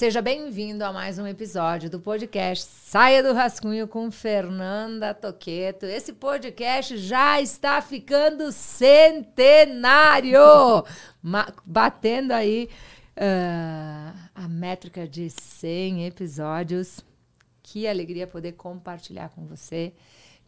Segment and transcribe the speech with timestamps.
[0.00, 5.84] Seja bem-vindo a mais um episódio do podcast Saia do Rascunho com Fernanda Toqueto.
[5.84, 10.40] Esse podcast já está ficando centenário,
[11.66, 12.70] batendo aí
[13.14, 17.04] uh, a métrica de 100 episódios.
[17.62, 19.92] Que alegria poder compartilhar com você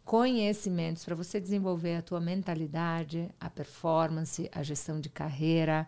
[0.03, 5.87] conhecimentos para você desenvolver a tua mentalidade, a performance, a gestão de carreira,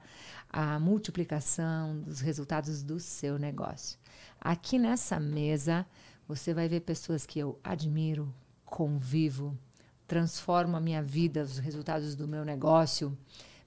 [0.55, 3.99] a multiplicação dos resultados do seu negócio.
[4.39, 5.85] Aqui nessa mesa,
[6.25, 9.53] você vai ver pessoas que eu admiro, convivo,
[10.07, 13.17] transformo a minha vida, os resultados do meu negócio,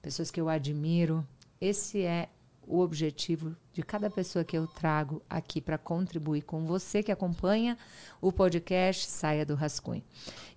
[0.01, 1.23] pessoas que eu admiro.
[1.61, 2.27] Esse é
[2.65, 7.77] o objetivo de cada pessoa que eu trago aqui para contribuir com você que acompanha
[8.19, 10.03] o podcast Saia do Rascunho.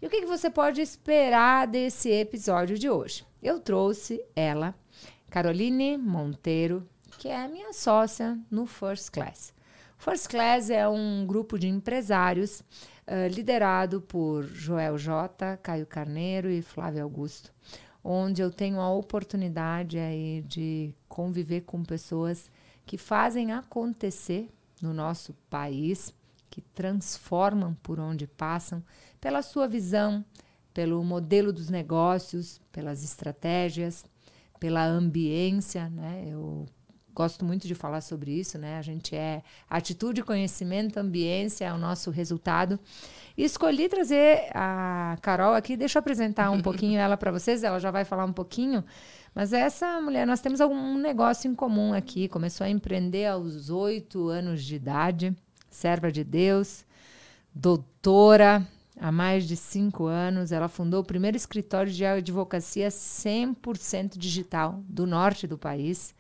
[0.01, 3.23] E o que, que você pode esperar desse episódio de hoje?
[3.43, 4.75] Eu trouxe ela,
[5.33, 6.87] Caroline Monteiro,
[7.19, 9.55] que é minha sócia no First Class.
[9.97, 16.61] First Class é um grupo de empresários uh, liderado por Joel J, Caio Carneiro e
[16.61, 17.51] Flávio Augusto,
[18.05, 22.51] onde eu tenho a oportunidade aí de conviver com pessoas
[22.85, 24.51] que fazem acontecer
[24.83, 26.15] no nosso país,
[26.51, 28.85] que transformam por onde passam,
[29.19, 30.23] pela sua visão,
[30.75, 34.05] pelo modelo dos negócios, pelas estratégias,
[34.63, 36.23] pela ambiência, né?
[36.25, 36.67] Eu
[37.13, 38.79] gosto muito de falar sobre isso, né?
[38.79, 42.79] A gente é atitude, conhecimento, ambiência é o nosso resultado.
[43.37, 47.81] E escolhi trazer a Carol aqui, deixa eu apresentar um pouquinho ela para vocês, ela
[47.81, 48.85] já vai falar um pouquinho.
[49.35, 52.29] Mas essa mulher, nós temos algum negócio em comum aqui.
[52.29, 55.37] Começou a empreender aos oito anos de idade,
[55.69, 56.85] serva de Deus,
[57.53, 58.65] doutora,
[59.01, 60.53] há mais de cinco anos.
[60.53, 66.15] Ela fundou o primeiro escritório de advocacia 100% digital do norte do país.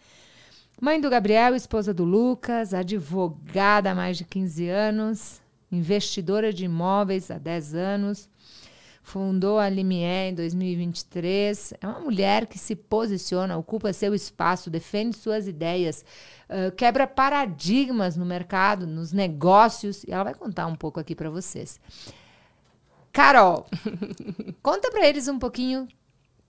[0.80, 5.40] Mãe do Gabriel, esposa do Lucas, advogada há mais de 15 anos,
[5.70, 8.28] investidora de imóveis há 10 anos,
[9.00, 11.74] fundou a Limier em 2023.
[11.80, 16.04] É uma mulher que se posiciona, ocupa seu espaço, defende suas ideias,
[16.76, 21.78] quebra paradigmas no mercado, nos negócios, e ela vai contar um pouco aqui para vocês.
[23.12, 23.66] Carol,
[24.62, 25.86] conta para eles um pouquinho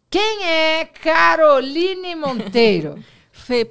[0.09, 3.03] quem é Caroline Monteiro.
[3.31, 3.69] Fê,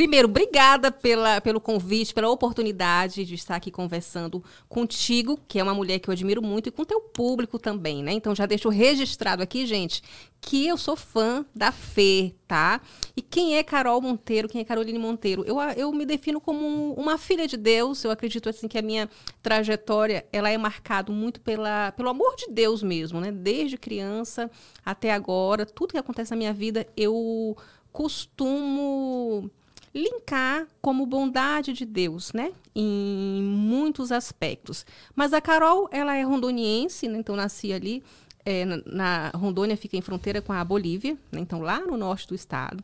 [0.00, 5.74] Primeiro, obrigada pela, pelo convite, pela oportunidade de estar aqui conversando contigo, que é uma
[5.74, 8.12] mulher que eu admiro muito, e com teu público também, né?
[8.12, 10.02] Então já deixo registrado aqui, gente,
[10.40, 12.80] que eu sou fã da Fê, tá?
[13.14, 15.44] E quem é Carol Monteiro, quem é Caroline Monteiro?
[15.46, 18.82] Eu, eu me defino como um, uma filha de Deus, eu acredito assim que a
[18.82, 19.06] minha
[19.42, 23.30] trajetória, ela é marcada muito pela, pelo amor de Deus mesmo, né?
[23.30, 24.50] Desde criança
[24.82, 27.54] até agora, tudo que acontece na minha vida, eu
[27.92, 29.50] costumo
[29.94, 32.52] linkar como bondade de Deus, né?
[32.74, 34.86] Em muitos aspectos.
[35.14, 37.18] Mas a Carol, ela é rondoniense, né?
[37.18, 38.02] então nasci ali
[38.44, 41.40] é, na, na, Rondônia, fica em fronteira com a Bolívia, né?
[41.40, 42.82] então lá no norte do estado.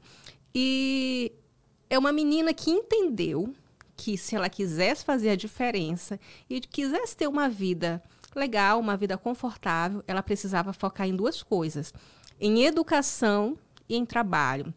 [0.55, 1.33] E
[1.89, 3.55] é uma menina que entendeu
[3.97, 8.03] que se ela quisesse fazer a diferença e quisesse ter uma vida
[8.35, 11.95] legal, uma vida confortável, ela precisava focar em duas coisas:
[12.41, 13.57] em educação
[13.89, 14.75] e em trabalho.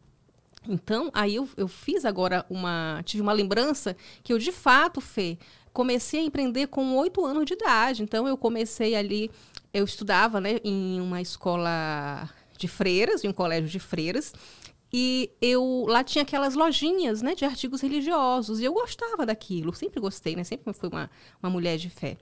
[0.69, 3.02] Então, aí eu, eu fiz agora uma.
[3.03, 5.38] Tive uma lembrança que eu, de fato, Fê,
[5.74, 8.03] comecei a empreender com oito anos de idade.
[8.03, 9.31] Então, eu comecei ali.
[9.74, 14.31] Eu estudava né, em uma escola de freiras, em um colégio de freiras.
[14.91, 18.59] E eu lá tinha aquelas lojinhas né, de artigos religiosos.
[18.59, 20.44] E eu gostava daquilo, sempre gostei, né?
[20.44, 21.09] Sempre fui uma,
[21.41, 22.18] uma mulher de fé.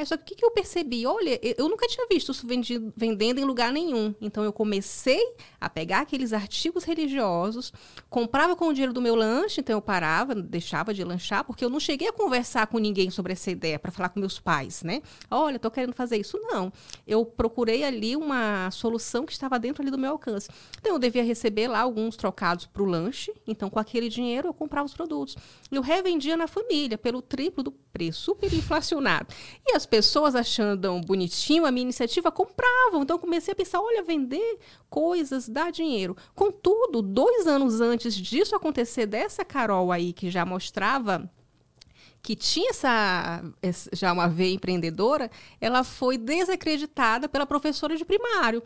[0.00, 1.06] É, só que o que, que eu percebi?
[1.06, 4.14] Olha, eu nunca tinha visto isso vendido, vendendo em lugar nenhum.
[4.18, 5.20] Então eu comecei
[5.60, 7.70] a pegar aqueles artigos religiosos,
[8.08, 11.68] comprava com o dinheiro do meu lanche, então eu parava, deixava de lanchar, porque eu
[11.68, 15.02] não cheguei a conversar com ninguém sobre essa ideia, para falar com meus pais, né?
[15.30, 16.38] Olha, estou querendo fazer isso.
[16.44, 16.72] Não.
[17.06, 20.48] Eu procurei ali uma solução que estava dentro ali do meu alcance.
[20.78, 24.54] Então eu devia receber lá alguns trocados para o lanche, então com aquele dinheiro eu
[24.54, 25.36] comprava os produtos.
[25.70, 29.26] Eu revendia na família pelo triplo do preço, super inflacionado.
[29.66, 33.02] E as pessoas achando bonitinho a minha iniciativa compravam.
[33.02, 34.58] Então comecei a pensar, olha, vender
[34.88, 36.16] coisas dá dinheiro.
[36.34, 41.30] Contudo, dois anos antes disso acontecer, dessa Carol aí que já mostrava
[42.22, 43.42] que tinha essa,
[43.92, 48.62] já uma veia empreendedora, ela foi desacreditada pela professora de primário.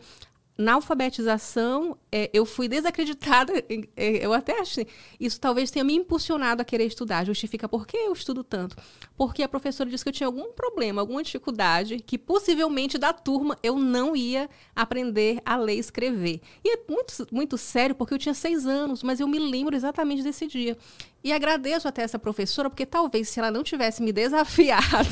[0.57, 3.53] Na alfabetização, é, eu fui desacreditada.
[3.97, 4.81] É, eu até acho
[5.19, 7.25] isso talvez tenha me impulsionado a querer estudar.
[7.25, 8.75] Justifica por que eu estudo tanto.
[9.17, 13.57] Porque a professora disse que eu tinha algum problema, alguma dificuldade, que possivelmente da turma
[13.63, 16.41] eu não ia aprender a ler e escrever.
[16.63, 20.23] E é muito, muito sério, porque eu tinha seis anos, mas eu me lembro exatamente
[20.23, 20.77] desse dia.
[21.25, 25.09] E agradeço até essa professora, porque talvez se ela não tivesse me desafiado,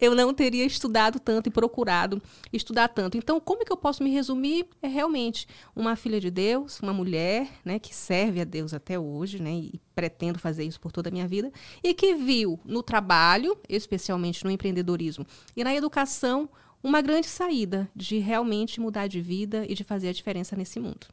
[0.00, 2.22] eu não teria estudado tanto e procurado
[2.52, 3.18] estudar tanto.
[3.18, 4.68] Então, como é que eu posso me resumir?
[4.80, 9.42] É realmente uma filha de Deus, uma mulher, né, que serve a Deus até hoje,
[9.42, 11.50] né, e pretendo fazer isso por toda a minha vida,
[11.82, 15.26] e que viu no trabalho, especialmente no empreendedorismo
[15.56, 16.48] e na educação,
[16.80, 21.08] uma grande saída de realmente mudar de vida e de fazer a diferença nesse mundo.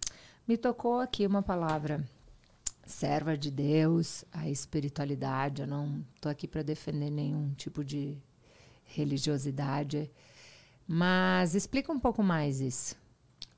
[0.48, 2.06] Me tocou aqui uma palavra
[2.86, 5.62] serva de Deus, a espiritualidade.
[5.62, 8.18] Eu não estou aqui para defender nenhum tipo de
[8.86, 10.12] religiosidade,
[10.88, 12.96] mas explica um pouco mais isso.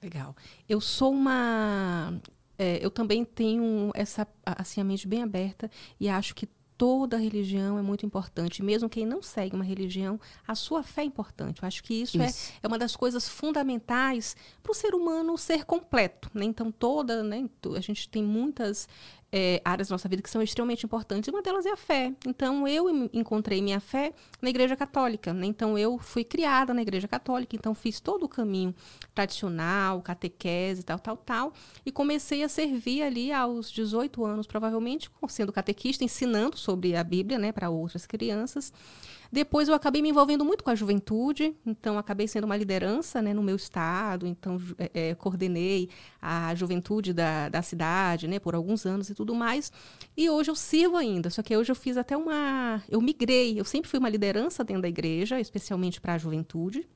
[0.02, 0.36] Legal.
[0.70, 2.20] Eu sou uma.
[2.58, 5.70] É, eu também tenho essa assim, a mente bem aberta
[6.00, 8.64] e acho que toda religião é muito importante.
[8.64, 11.62] Mesmo quem não segue uma religião, a sua fé é importante.
[11.62, 12.52] Eu acho que isso, é, isso.
[12.54, 16.30] É, é uma das coisas fundamentais para o ser humano ser completo.
[16.34, 16.46] Né?
[16.46, 18.88] Então, toda, né, a gente tem muitas
[19.38, 21.28] é, áreas da nossa vida que são extremamente importantes.
[21.28, 22.14] Uma delas é a fé.
[22.26, 25.34] Então, eu encontrei minha fé na Igreja Católica.
[25.34, 25.46] Né?
[25.46, 27.54] Então, eu fui criada na Igreja Católica.
[27.54, 28.74] Então, fiz todo o caminho
[29.14, 31.54] tradicional, catequese, tal, tal, tal.
[31.86, 37.38] E comecei a servir ali aos 18 anos, provavelmente, sendo catequista, ensinando sobre a Bíblia
[37.38, 38.72] né, para outras crianças.
[39.36, 43.34] Depois eu acabei me envolvendo muito com a juventude, então acabei sendo uma liderança né,
[43.34, 44.58] no meu estado, então
[44.94, 45.90] é, coordenei
[46.22, 49.74] a juventude da, da cidade né, por alguns anos e tudo mais.
[50.16, 52.82] E hoje eu sirvo ainda, só que hoje eu fiz até uma.
[52.88, 56.88] Eu migrei, eu sempre fui uma liderança dentro da igreja, especialmente para a juventude.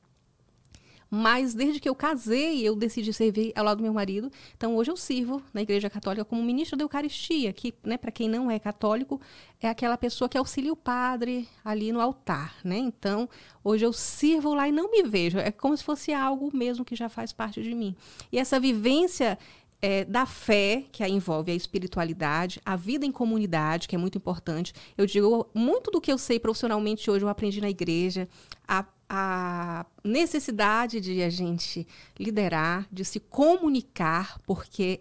[1.10, 4.30] Mas desde que eu casei, eu decidi servir ao lado do meu marido.
[4.56, 8.28] Então hoje eu sirvo na Igreja Católica como ministra da Eucaristia, que, né, para quem
[8.28, 9.20] não é católico,
[9.60, 12.78] é aquela pessoa que auxilia o padre ali no altar, né?
[12.78, 13.28] Então,
[13.64, 16.94] hoje eu sirvo lá e não me vejo, é como se fosse algo mesmo que
[16.94, 17.96] já faz parte de mim.
[18.30, 19.36] E essa vivência
[19.82, 24.74] é, da fé, que envolve a espiritualidade, a vida em comunidade, que é muito importante.
[24.96, 28.28] Eu digo, muito do que eu sei profissionalmente hoje eu aprendi na igreja,
[28.68, 31.84] a a necessidade de a gente
[32.16, 35.00] liderar, de se comunicar, porque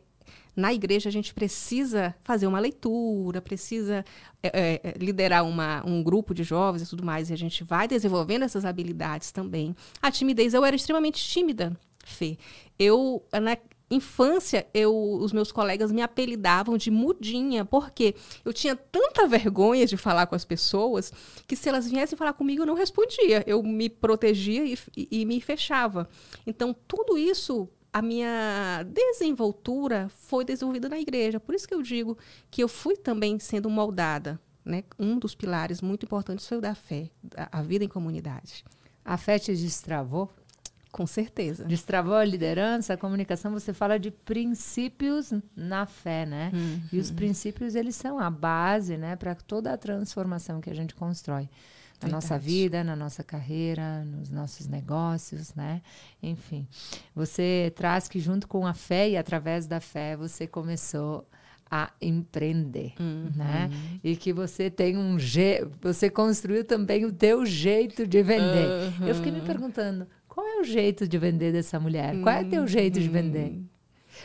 [0.56, 4.04] na igreja a gente precisa fazer uma leitura, precisa
[4.42, 7.88] é, é, liderar uma, um grupo de jovens e tudo mais, e a gente vai
[7.88, 9.76] desenvolvendo essas habilidades também.
[10.02, 12.36] A timidez, eu era extremamente tímida, Fê.
[12.80, 13.56] Eu, na,
[13.90, 18.16] infância, eu, os meus colegas me apelidavam de mudinha, porque
[18.46, 21.12] eu tinha tanta vergonha de falar com as pessoas
[21.48, 23.44] que se elas viessem falar comigo, eu não respondia.
[23.48, 26.08] Eu me protegia e, e, e me fechava.
[26.46, 31.40] Então, tudo isso a minha desenvoltura foi desenvolvida na igreja.
[31.40, 32.18] Por isso que eu digo
[32.50, 34.40] que eu fui também sendo moldada.
[34.64, 34.84] Né?
[35.00, 37.10] Um dos pilares muito importantes foi o da fé,
[37.52, 38.64] a vida em comunidade.
[39.04, 40.30] A fé te destravou?
[40.92, 41.66] Com certeza.
[41.66, 46.52] Destravou a liderança, a comunicação, você fala de princípios na fé, né?
[46.54, 46.82] Uhum.
[46.92, 50.96] E os princípios, eles são a base, né, para toda a transformação que a gente
[50.96, 51.44] constrói.
[52.02, 52.12] Na Verdade.
[52.14, 55.82] nossa vida, na nossa carreira, nos nossos negócios, né?
[56.24, 56.66] Enfim,
[57.14, 61.28] você traz que junto com a fé e através da fé você começou
[61.70, 63.30] a empreender, uhum.
[63.36, 63.70] né?
[64.04, 68.68] E que você tem um jeito, você construiu também o teu jeito de vender.
[69.00, 69.08] Uhum.
[69.08, 70.08] Eu fiquei me perguntando,
[70.40, 72.18] qual é o jeito de vender dessa mulher?
[72.22, 73.52] Qual é o teu jeito de vender?
[73.52, 73.66] Hum.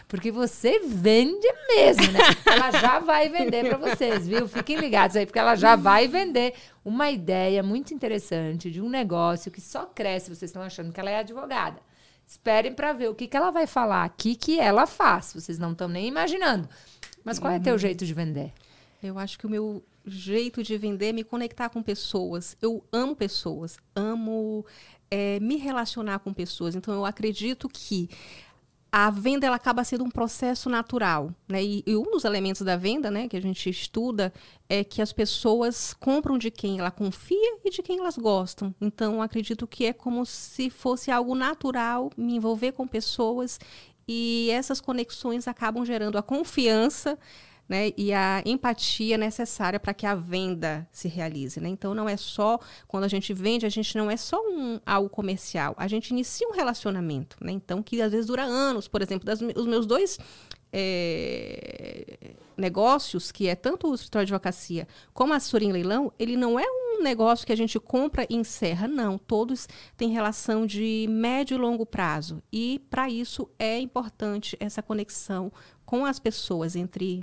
[0.06, 2.20] Porque você vende mesmo, né?
[2.46, 4.46] Ela já vai vender para vocês, viu?
[4.46, 6.54] Fiquem ligados aí, porque ela já vai vender
[6.84, 10.34] uma ideia muito interessante de um negócio que só cresce.
[10.34, 11.80] Vocês estão achando que ela é advogada.
[12.26, 15.32] Esperem para ver o que, que ela vai falar aqui que ela faz.
[15.32, 16.68] Vocês não estão nem imaginando.
[17.24, 17.78] Mas qual é o teu uhum.
[17.78, 18.52] jeito de vender?
[19.02, 22.56] Eu acho que o meu jeito de vender é me conectar com pessoas.
[22.60, 24.64] Eu amo pessoas, amo
[25.14, 26.74] é, me relacionar com pessoas.
[26.74, 28.10] Então, eu acredito que
[28.90, 31.62] a venda ela acaba sendo um processo natural, né?
[31.62, 34.32] E, e, um dos elementos da venda, né, que a gente estuda,
[34.68, 38.74] é que as pessoas compram de quem ela confia e de quem elas gostam.
[38.80, 43.60] Então, acredito que é como se fosse algo natural me envolver com pessoas
[44.06, 47.16] e essas conexões acabam gerando a confiança
[47.68, 51.60] né, e a empatia necessária para que a venda se realize.
[51.60, 51.68] Né?
[51.68, 55.08] Então, não é só, quando a gente vende, a gente não é só um, algo
[55.08, 57.36] comercial, a gente inicia um relacionamento.
[57.40, 57.52] Né?
[57.52, 58.88] Então, que às vezes dura anos.
[58.88, 60.18] Por exemplo, das, os meus dois
[60.72, 66.36] é, negócios, que é tanto o escritório de advocacia como a assessoria em leilão, ele
[66.36, 68.88] não é um negócio que a gente compra e encerra.
[68.88, 72.42] Não, todos têm relação de médio e longo prazo.
[72.52, 75.52] E para isso é importante essa conexão
[75.84, 77.22] com as pessoas entre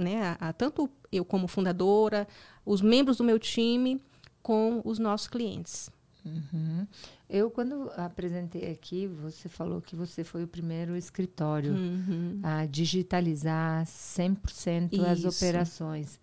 [0.00, 2.26] né, a, a, tanto eu como fundadora,
[2.64, 4.00] os membros do meu time,
[4.42, 5.90] com os nossos clientes.
[6.24, 6.86] Uhum.
[7.28, 12.40] Eu, quando apresentei aqui, você falou que você foi o primeiro escritório uhum.
[12.42, 15.04] a digitalizar 100% Isso.
[15.04, 16.20] as operações.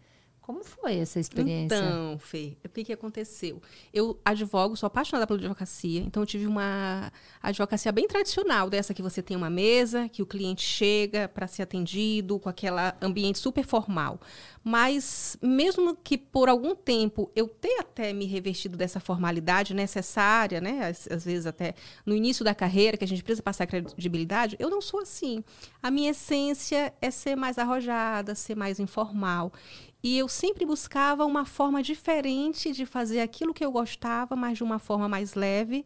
[0.48, 1.75] Como foi essa experiência?
[1.75, 3.62] Então, Fê, o que, que aconteceu?
[3.94, 7.12] Eu advogo, sou apaixonada pela advocacia, então eu tive uma
[7.44, 11.63] advocacia bem tradicional, dessa que você tem uma mesa, que o cliente chega para ser
[11.63, 14.22] atendido, com aquele ambiente super formal.
[14.63, 20.88] Mas, mesmo que por algum tempo eu tenha até me revestido dessa formalidade necessária, né?
[20.88, 21.74] Às, às vezes até
[22.06, 25.44] no início da carreira, que a gente precisa passar credibilidade, eu não sou assim.
[25.84, 29.51] A minha essência é ser mais arrojada, ser mais informal.
[30.08, 34.64] E eu sempre buscava uma forma diferente de fazer aquilo que eu gostava, mas de
[34.64, 35.86] uma forma mais leve,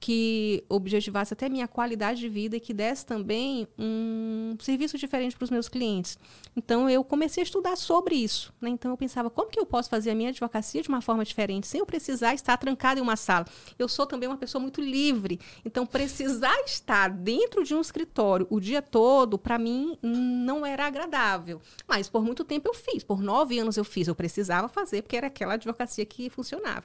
[0.00, 5.44] que objetivasse até minha qualidade de vida e que desse também um serviço diferente para
[5.44, 6.18] os meus clientes.
[6.56, 8.50] Então eu comecei a estudar sobre isso.
[8.58, 8.70] Né?
[8.70, 11.66] Então eu pensava como que eu posso fazer a minha advocacia de uma forma diferente,
[11.66, 13.44] sem eu precisar estar trancada em uma sala.
[13.78, 18.58] Eu sou também uma pessoa muito livre, então precisar estar dentro de um escritório o
[18.58, 21.60] dia todo para mim não era agradável.
[21.86, 25.16] Mas por muito tempo eu fiz, por nove anos eu fiz, eu precisava fazer porque
[25.16, 26.84] era aquela advocacia que funcionava.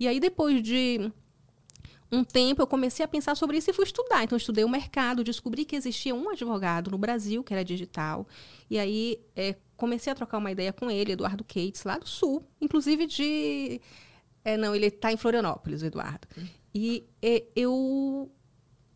[0.00, 1.12] E aí depois de
[2.12, 4.24] um tempo eu comecei a pensar sobre isso e fui estudar.
[4.24, 8.26] Então, estudei o mercado, descobri que existia um advogado no Brasil, que era digital.
[8.68, 12.44] E aí é, comecei a trocar uma ideia com ele, Eduardo Cates, lá do Sul,
[12.60, 13.80] inclusive de.
[14.44, 16.26] É, não, ele está em Florianópolis, o Eduardo.
[16.74, 18.30] E é, eu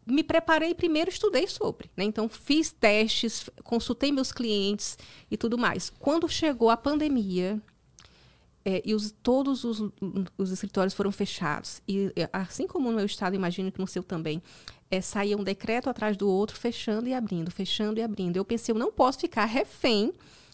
[0.06, 1.90] me preparei primeiro, estudei sobre.
[1.96, 2.04] Né?
[2.04, 4.98] Então, fiz testes, consultei meus clientes
[5.30, 5.90] e tudo mais.
[5.90, 7.60] Quando chegou a pandemia,
[8.64, 9.82] é, e os, todos os,
[10.38, 11.82] os, escritórios foram fechados.
[11.86, 14.42] E assim como no meu estado, imagino que no seu também,
[14.90, 18.36] é, saía um decreto atrás do outro, fechando e abrindo, fechando e abrindo.
[18.36, 20.12] Eu pensei, eu não posso ficar refém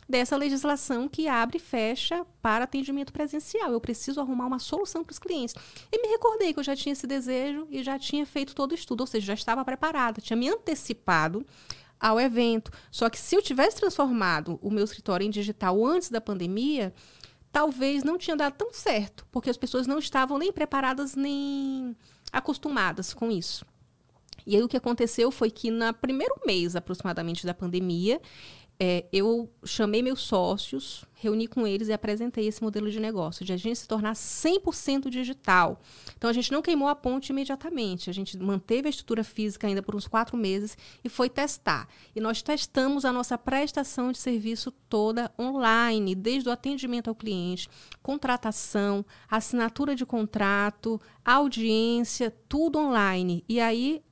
[0.09, 3.71] dessa legislação que abre e fecha para atendimento presencial.
[3.71, 5.55] Eu preciso arrumar uma solução para os clientes.
[5.93, 8.75] E me recordei que eu já tinha esse desejo e já tinha feito todo o
[8.75, 11.47] estudo, ou seja, já estava preparada, tinha me antecipado
[12.01, 12.73] ao evento.
[12.91, 16.93] Só que se eu tivesse transformado o meu escritório em digital antes da pandemia,
[17.53, 21.97] talvez não tinha dado tão certo, porque as pessoas não estavam nem preparadas nem
[22.33, 23.65] acostumadas com isso.
[24.47, 28.21] E aí o que aconteceu foi que no primeiro mês aproximadamente da pandemia,
[28.83, 33.53] é, eu chamei meus sócios, reuni com eles e apresentei esse modelo de negócio, de
[33.53, 35.83] a gente se tornar 100% digital.
[36.17, 39.83] Então, a gente não queimou a ponte imediatamente, a gente manteve a estrutura física ainda
[39.83, 41.89] por uns quatro meses e foi testar.
[42.17, 47.69] E nós testamos a nossa prestação de serviço toda online, desde o atendimento ao cliente,
[48.03, 53.45] contratação, assinatura de contrato, audiência, tudo online.
[53.47, 54.03] E aí,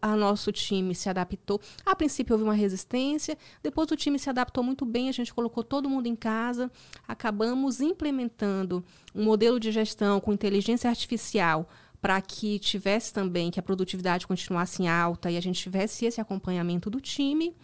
[0.00, 1.60] a nosso time se adaptou.
[1.84, 5.62] A princípio houve uma resistência, depois o time se adaptou muito bem, a gente colocou
[5.62, 6.70] todo mundo em casa,
[7.06, 11.68] acabamos implementando um modelo de gestão com inteligência artificial
[12.00, 16.20] para que tivesse também que a produtividade continuasse em alta e a gente tivesse esse
[16.20, 17.54] acompanhamento do time.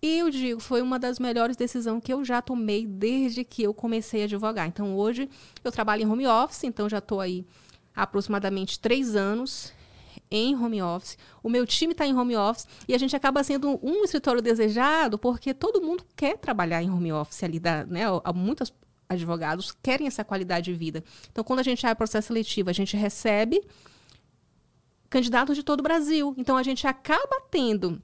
[0.00, 3.74] E eu digo, foi uma das melhores decisões que eu já tomei desde que eu
[3.74, 4.66] comecei a advogar.
[4.66, 5.28] Então, hoje
[5.62, 7.44] eu trabalho em home office, então já estou aí
[7.94, 9.72] aproximadamente três anos
[10.30, 13.78] em home office, o meu time está em home office e a gente acaba sendo
[13.82, 18.02] um escritório desejado porque todo mundo quer trabalhar em home office ali, da, né?
[18.34, 18.72] Muitos
[19.08, 21.02] advogados querem essa qualidade de vida.
[21.30, 23.62] Então, quando a gente abre processo seletivo, a gente recebe
[25.08, 26.34] candidatos de todo o Brasil.
[26.36, 28.02] Então, a gente acaba tendo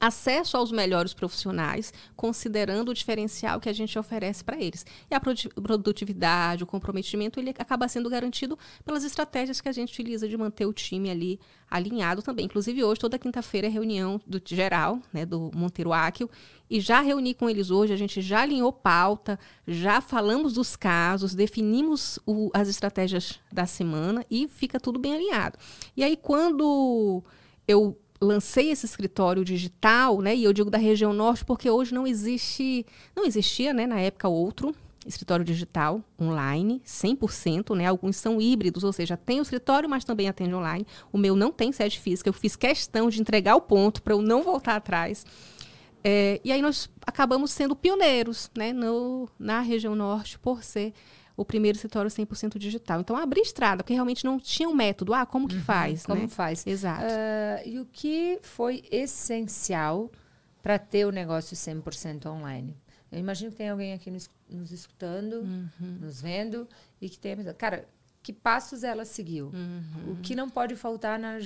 [0.00, 4.86] acesso aos melhores profissionais, considerando o diferencial que a gente oferece para eles.
[5.10, 10.26] E a produtividade, o comprometimento, ele acaba sendo garantido pelas estratégias que a gente utiliza
[10.26, 11.38] de manter o time ali
[11.70, 12.46] alinhado também.
[12.46, 16.30] Inclusive, hoje, toda quinta-feira, é reunião do geral, né, do Monteiro Áquil,
[16.68, 19.38] e já reuni com eles hoje, a gente já alinhou pauta,
[19.68, 25.58] já falamos dos casos, definimos o, as estratégias da semana e fica tudo bem alinhado.
[25.96, 27.22] E aí, quando
[27.68, 30.36] eu lancei esse escritório digital, né?
[30.36, 32.84] E eu digo da região norte porque hoje não existe,
[33.16, 34.74] não existia, né, na época outro
[35.06, 37.86] escritório digital online, 100%, né?
[37.86, 40.86] Alguns são híbridos, ou seja, tem o escritório, mas também atende online.
[41.10, 44.20] O meu não tem sede física, eu fiz questão de entregar o ponto para eu
[44.20, 45.24] não voltar atrás.
[46.04, 50.92] É, e aí nós acabamos sendo pioneiros, né, no, na região norte por ser
[51.36, 53.00] o primeiro escritório 100% digital.
[53.00, 55.14] Então, abrir estrada, porque realmente não tinha um método.
[55.14, 56.04] Ah, como que uhum, faz?
[56.04, 56.28] Como né?
[56.28, 56.66] faz.
[56.66, 57.04] Exato.
[57.04, 60.10] Uh, e o que foi essencial
[60.62, 62.76] para ter o negócio 100% online?
[63.10, 65.98] Eu imagino que tem alguém aqui nos, nos escutando, Uhum.
[66.00, 66.68] nos vendo,
[67.00, 67.54] e que tem a.
[67.54, 67.88] Cara,
[68.22, 69.46] que passos ela seguiu?
[69.46, 70.12] Uhum.
[70.12, 71.38] O que não pode faltar na.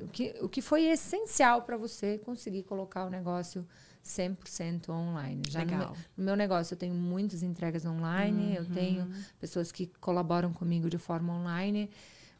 [0.00, 3.66] O que, o que foi essencial para você conseguir colocar o negócio 100%
[4.92, 5.42] online?
[5.48, 5.78] Já no Legal.
[5.78, 9.12] meu, no meu negócio, eu tenho muitas entregas online, eu tenho Uhum.
[9.38, 11.90] pessoas que colaboram comigo de forma online,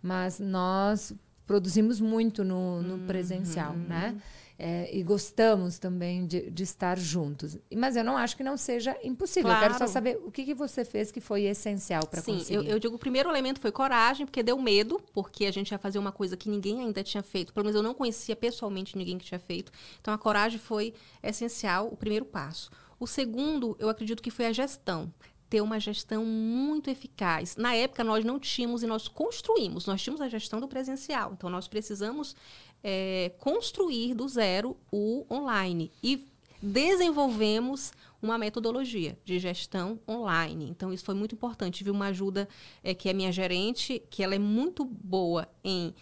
[0.03, 1.13] mas nós
[1.47, 3.79] produzimos muito no, no presencial, Uhum.
[3.81, 4.17] né?
[4.63, 7.57] É, e gostamos também de, de estar juntos.
[7.75, 9.51] Mas eu não acho que não seja impossível.
[9.51, 9.93] Eu quero só Claro.
[9.93, 12.55] saber o que, que você fez que foi essencial para Sim, conseguir.
[12.57, 15.79] eu, eu digo o primeiro elemento foi coragem, porque deu medo, porque a gente ia
[15.79, 17.55] fazer uma coisa que ninguém ainda tinha feito.
[17.55, 19.73] Pelo menos eu não conhecia pessoalmente ninguém que tinha feito.
[19.99, 22.71] Então a coragem foi essencial, o primeiro passo.
[22.99, 25.11] O segundo, eu acredito que foi a gestão.
[25.49, 27.57] Ter uma gestão muito eficaz.
[27.57, 29.85] Na época, nós não tínhamos e nós construímos.
[29.87, 31.33] Nós tínhamos a gestão do presencial.
[31.33, 32.37] Então, nós precisamos
[32.83, 35.91] eh, construir do zero o online.
[36.03, 36.27] E
[36.63, 40.69] desenvolvemos uma metodologia de gestão online.
[40.69, 41.79] Então, isso foi muito importante.
[41.79, 42.49] Tive uma ajuda
[42.85, 45.95] eh, que é minha gerente, que ela é muito boa em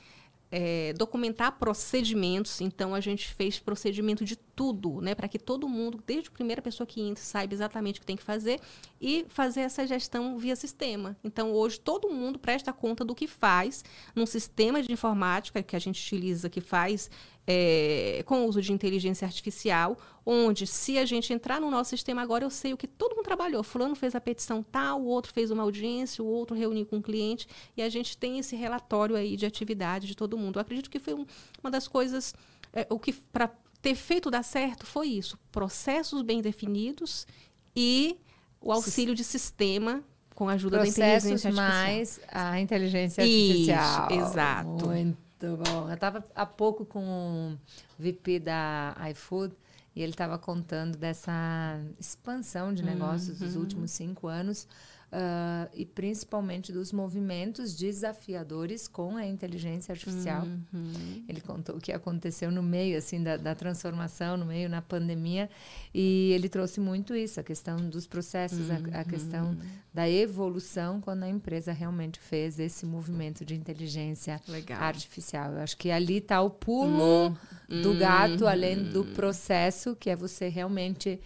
[0.50, 2.60] eh, documentar procedimentos.
[2.60, 5.14] Então, a gente fez procedimento de tudo, né?
[5.14, 8.16] Para que todo mundo, desde a primeira pessoa que entra, saiba exatamente o que tem
[8.16, 8.60] que fazer
[9.00, 11.16] e fazer essa gestão via sistema.
[11.22, 15.78] Então, hoje, todo mundo presta conta do que faz num sistema de informática que a
[15.78, 17.10] gente utiliza, que faz
[17.50, 22.20] é, com o uso de inteligência artificial, onde se a gente entrar no nosso sistema
[22.20, 23.62] agora, eu sei o que todo mundo trabalhou.
[23.62, 27.02] Fulano fez a petição tal, o outro fez uma audiência, o outro reuniu com o
[27.02, 30.58] cliente, e a gente tem esse relatório aí de atividade de todo mundo.
[30.58, 31.24] Eu acredito que foi um-
[31.64, 32.34] uma das coisas,
[32.70, 33.50] é, o que para
[33.80, 37.26] ter feito dar certo foi isso, processos bem definidos
[37.74, 38.18] e
[38.60, 40.02] o auxílio de sistema
[40.34, 41.84] com a ajuda da Processos inteligência artificial.
[41.86, 44.10] mais a inteligência Isso, artificial.
[44.28, 44.86] exato.
[44.86, 45.88] Muito bom.
[45.88, 47.58] Eu estava há pouco com o
[48.02, 49.54] VP da iFood
[49.94, 53.62] e ele estava contando dessa expansão de negócios dos Uhum.
[53.62, 54.66] últimos cinco anos
[55.10, 60.42] ah, e principalmente dos movimentos desafiadores com a inteligência artificial.
[60.72, 61.24] Uhum.
[61.28, 65.48] Ele contou o que aconteceu no meio assim da, da transformação, no meio na pandemia,
[65.94, 69.56] e ele trouxe muito isso, a questão dos processos, a, a questão
[69.94, 74.80] da evolução quando a empresa realmente fez esse movimento de inteligência Legal.
[74.80, 75.52] artificial.
[75.52, 77.36] Eu acho que ali está o pulo
[77.68, 79.14] do gato, além do Uhum.
[79.14, 81.20] processo, que é você realmente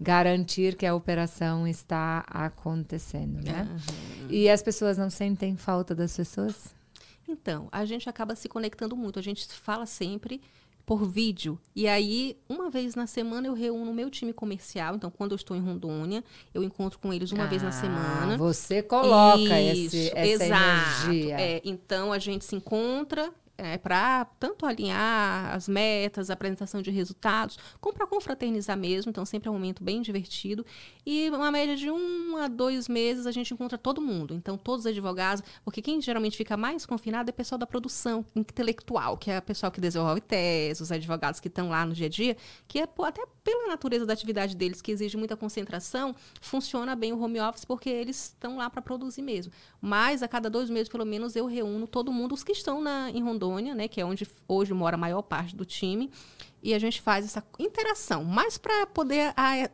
[0.00, 3.68] garantir que a operação está acontecendo, né?
[4.28, 6.74] E as pessoas não sentem falta das pessoas?
[7.28, 9.18] Então, a gente acaba se conectando muito.
[9.18, 10.40] A gente fala sempre
[10.86, 11.56] por vídeo.
[11.76, 14.96] E aí, uma vez na semana, eu reúno o meu time comercial.
[14.96, 18.36] Então, quando eu estou em Rondônia, eu encontro com eles uma vez na Ah, semana.
[18.38, 21.10] Você coloca Isso, esse, essa exato.
[21.10, 21.40] energia.
[21.40, 23.30] É, então, a gente se encontra
[23.60, 29.10] é, para tanto alinhar as metas, a apresentação de resultados, como para confraternizar mesmo.
[29.10, 30.64] Então, sempre é um momento bem divertido.
[31.04, 34.34] E uma média de um a dois meses a gente encontra todo mundo.
[34.34, 38.24] Então, todos os advogados, porque quem geralmente fica mais confinado é o pessoal da produção
[38.34, 42.06] intelectual, que é o pessoal que desenvolve teses, os advogados que estão lá no dia
[42.06, 46.94] a dia, que é até pela natureza da atividade deles, que exige muita concentração, funciona
[46.96, 49.52] bem o home office porque eles estão lá para produzir mesmo.
[49.80, 53.10] Mas a cada dois meses, pelo menos, eu reúno todo mundo, os que estão na,
[53.10, 56.10] em Rondônia, né, que é onde hoje mora a maior parte do time,
[56.62, 59.68] e a gente faz essa interação, mais para poder a,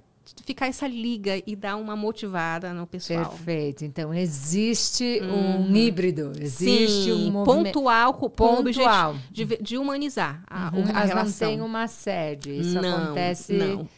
[0.44, 3.30] ficar essa liga e dar uma motivada no pessoal.
[3.30, 3.84] Perfeito.
[3.84, 9.16] Então, existe um híbrido, existe Sim, um movimento pontual, pontual.
[9.30, 11.48] de, de humanizar a, Uhum, a mas não relação.
[11.48, 12.58] tem uma sede.
[12.58, 13.52] Isso não, acontece.
[13.52, 13.88] Não.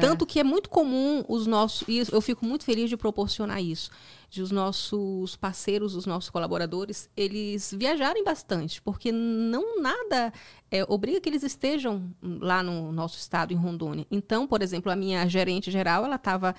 [0.00, 1.86] Tanto que é muito comum os nossos.
[1.86, 3.90] E eu fico muito feliz de proporcionar isso.
[4.30, 10.32] De os nossos parceiros, os nossos colaboradores, eles viajarem bastante, porque não nada
[10.70, 14.06] é, obriga que eles estejam lá no nosso estado, em Rondônia.
[14.10, 16.54] Então, por exemplo, a minha gerente geral, ela estava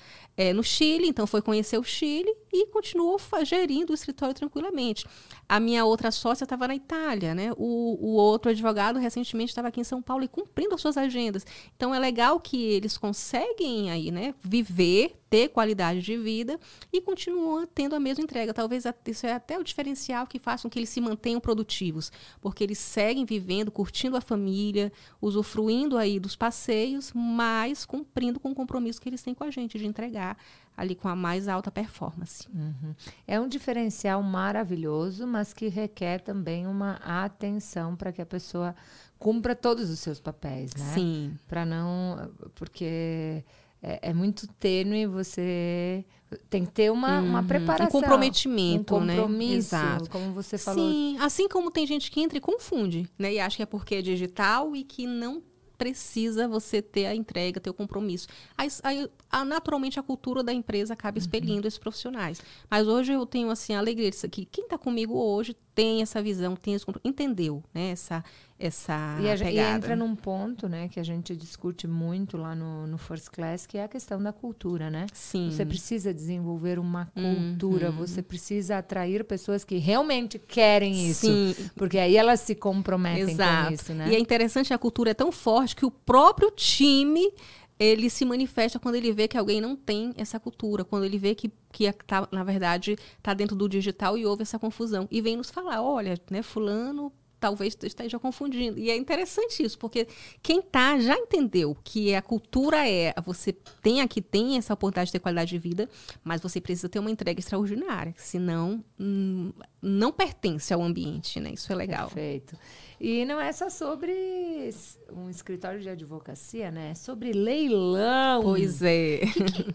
[0.54, 5.06] no Chile, então foi conhecer o Chile e continuou gerindo o escritório tranquilamente.
[5.48, 7.52] A minha outra sócia estava na Itália, né?
[7.56, 11.46] O, o outro advogado recentemente estava aqui em São Paulo e cumprindo as suas agendas.
[11.76, 16.58] Então é legal que eles conseguem aí, né, viver, ter qualidade de vida
[16.92, 18.54] e continuam tendo a mesma entrega.
[18.54, 22.62] Talvez isso é até o diferencial que faz com que eles se mantenham produtivos, porque
[22.64, 29.00] eles seguem vivendo, curtindo a família, usufruindo aí dos passeios, mas cumprindo com o compromisso
[29.00, 30.36] que eles têm com a gente de entregar
[30.76, 32.48] ali com a mais alta performance.
[32.52, 32.94] Uhum.
[33.26, 38.74] É um diferencial maravilhoso, mas que requer também uma atenção para que a pessoa
[39.18, 40.94] cumpra todos os seus papéis, né?
[40.94, 41.38] Sim.
[41.46, 42.30] Para não.
[42.54, 43.44] Porque
[43.82, 46.04] é, é muito tênue, você
[46.48, 47.46] tem que ter uma, uma Uhum.
[47.46, 47.86] preparação.
[47.86, 49.16] Um comprometimento, um né?
[49.16, 50.10] compromisso, Exato.
[50.10, 50.90] como você falou.
[50.90, 53.34] Sim, assim como tem gente que entra e confunde, né?
[53.34, 55.42] E acha que é porque é digital e que não
[55.76, 58.28] precisa você ter a entrega, ter o compromisso.
[58.56, 61.66] Aí, aí a, naturalmente a cultura da empresa acaba expelindo uhum.
[61.66, 62.40] esses profissionais.
[62.70, 64.44] Mas hoje eu tenho assim a alegria disso aqui.
[64.44, 67.90] Quem está comigo hoje tem essa visão, tem esse entendeu, né?
[67.90, 68.24] Essa
[68.62, 72.86] essa e, a, e, entra num ponto, né, que a gente discute muito lá no,
[72.86, 75.06] no First Class, que é a questão da cultura, né?
[75.12, 75.50] Sim.
[75.50, 77.96] Você precisa desenvolver uma cultura, uhum.
[77.96, 81.70] você precisa atrair pessoas que realmente querem isso, Sim.
[81.74, 83.68] porque aí elas se comprometem Exato.
[83.68, 84.10] com isso, né?
[84.10, 87.32] E é interessante a cultura é tão forte que o próprio time
[87.78, 91.34] ele se manifesta quando ele vê que alguém não tem essa cultura, quando ele vê
[91.34, 95.08] que, que tá, na verdade está dentro do digital e houve essa confusão.
[95.10, 98.78] E vem nos falar, olha, né, fulano talvez esteja confundindo.
[98.78, 100.06] E é interessante isso, porque
[100.40, 103.52] quem tá já entendeu que a cultura é você
[103.82, 105.88] tem aqui tem essa oportunidade de ter qualidade de vida,
[106.22, 109.52] mas você precisa ter uma entrega extraordinária, senão hum,
[109.82, 111.50] não pertence ao ambiente, né?
[111.52, 112.06] Isso é legal.
[112.10, 112.56] Perfeito.
[113.00, 114.70] E não é só sobre
[115.12, 116.90] um escritório de advocacia, né?
[116.90, 118.44] É sobre leilão.
[118.44, 119.18] Pois é.
[119.18, 119.74] Que, que,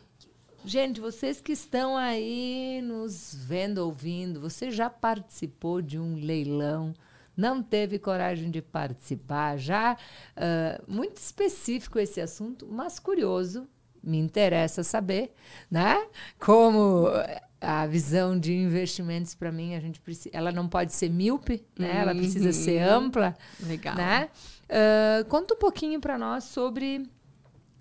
[0.63, 6.93] gente, vocês que estão aí nos vendo, ouvindo, você já participou de um leilão?
[7.37, 9.57] Não teve coragem de participar?
[9.57, 13.67] Já uh, muito específico esse assunto, mas curioso,
[14.03, 15.33] me interessa saber,
[15.69, 16.03] né?
[16.39, 17.07] Como
[17.59, 21.91] a visão de investimentos para mim a gente precisa, ela não pode ser míope, né?
[21.91, 21.97] Uhum.
[21.97, 22.95] Ela precisa ser uhum.
[22.95, 24.29] ampla, legal, né?
[24.63, 27.07] Uh, conta um pouquinho para nós sobre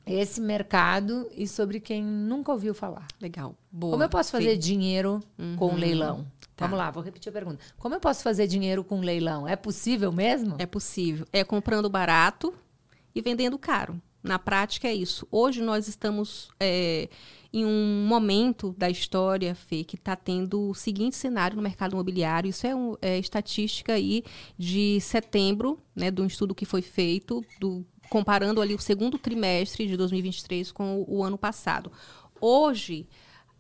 [0.07, 3.07] esse mercado e sobre quem nunca ouviu falar.
[3.21, 3.57] Legal.
[3.71, 3.93] Boa.
[3.93, 4.59] Como eu posso fazer Sim.
[4.59, 5.57] dinheiro uhum.
[5.57, 6.25] com leilão?
[6.57, 6.65] Tá.
[6.65, 7.59] Vamos lá, vou repetir a pergunta.
[7.77, 9.47] Como eu posso fazer dinheiro com leilão?
[9.47, 10.57] É possível mesmo?
[10.59, 11.27] É possível.
[11.31, 12.55] É comprando barato
[13.15, 14.01] e vendendo caro.
[14.23, 15.29] Na prática é isso.
[15.31, 17.11] Hoje nós estamos é,
[17.53, 22.49] em um momento da história, Fê, que está tendo o seguinte cenário no mercado imobiliário.
[22.49, 24.25] Isso é, um, é estatística aí
[24.59, 29.87] de setembro, né, de um estudo que foi feito, do, comparando ali o segundo trimestre
[29.87, 31.93] de 2023 com o, o ano passado.
[32.41, 33.07] Hoje,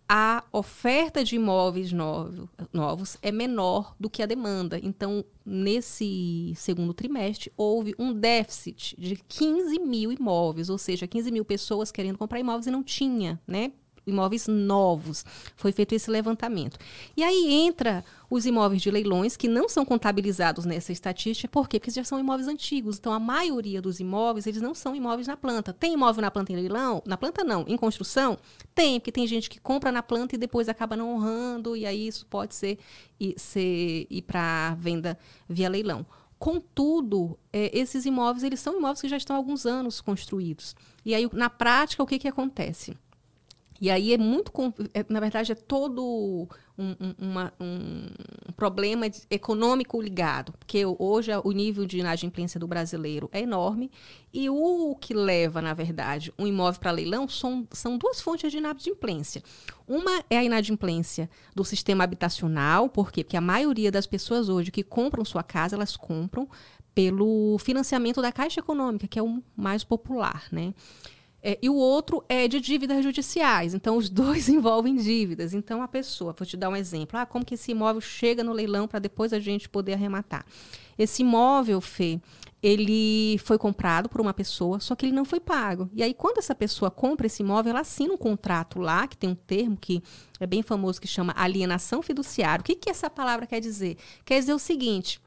[0.09, 4.79] a oferta de imóveis novo, novos é menor do que a demanda.
[4.83, 11.45] Então, nesse segundo trimestre, houve um déficit de 15 mil imóveis, ou seja, 15 mil
[11.45, 13.73] pessoas querendo comprar imóveis e não tinha, né?
[14.07, 15.25] Imóveis novos.
[15.57, 16.79] Foi feito esse levantamento.
[17.17, 21.79] E aí entra os imóveis de leilões que não são contabilizados nessa estatística, por quê?
[21.79, 22.99] Porque já são imóveis antigos.
[22.99, 25.73] Então a maioria dos imóveis, eles não são imóveis na planta.
[25.73, 27.03] Tem imóvel na planta em leilão?
[27.05, 28.39] Na planta não, em construção?
[28.75, 32.07] Tem, porque tem gente que compra na planta e depois acaba não honrando e aí
[32.07, 32.79] isso pode ser
[33.19, 36.07] ir, ser ir para venda via leilão.
[36.39, 40.77] Contudo, é, esses imóveis eles são imóveis que já estão há alguns anos construídos.
[41.05, 42.95] E aí, na prática, o que, que acontece?
[43.81, 44.53] E aí é muito,
[44.95, 48.07] é, na verdade, é todo um, um, uma, um
[48.57, 53.91] problema econômico ligado, porque hoje o nível de inadimplência do brasileiro é enorme
[54.33, 58.59] e o que leva, na verdade, um imóvel para leilão são, são duas fontes de
[58.59, 59.43] inadimplência.
[59.87, 63.25] Uma é a inadimplência do sistema habitacional, por quê?
[63.25, 66.49] Porque a maioria das pessoas hoje que compram sua casa, elas compram
[66.95, 70.73] pelo financiamento da Caixa Econômica, que é o mais popular, né?
[71.43, 73.75] É, e o outro é de dívidas judiciais.
[73.75, 75.55] Então, os dois envolvem dívidas.
[75.55, 77.19] Então, a pessoa, vou te dar um exemplo.
[77.19, 80.45] Ah, como que esse imóvel chega no leilão para depois a gente poder arrematar?
[80.99, 82.21] Esse imóvel, Fê,
[82.63, 85.91] ele foi comprado por uma pessoa, só que ele não foi pago.
[85.95, 89.31] E aí, quando essa pessoa compra esse imóvel, ela assina um contrato lá, que tem
[89.31, 90.03] um termo que
[90.41, 92.63] é bem famoso, que chama alienação fiduciária.
[92.63, 93.99] O que, que essa palavra quer dizer?
[94.25, 95.21] Quer dizer o seguinte: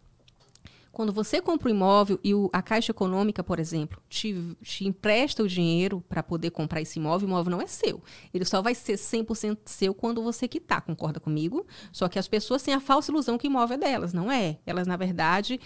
[0.91, 5.43] quando você compra um imóvel e o, a Caixa Econômica, por exemplo, te, te empresta
[5.43, 8.03] o dinheiro para poder comprar esse imóvel, o imóvel não é seu.
[8.33, 11.65] Ele só vai ser 100% seu quando você quitar, concorda comigo?
[11.91, 14.13] Só que as pessoas têm a falsa ilusão que o imóvel é delas.
[14.13, 14.57] Não é.
[14.65, 15.59] Elas, na verdade,